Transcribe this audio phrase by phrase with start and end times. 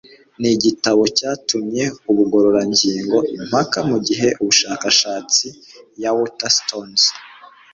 [0.39, 5.45] Ni igitabo yatumye ubugororangingo impaka mu igihe ubushakashatsi
[6.01, 7.03] ya waterstones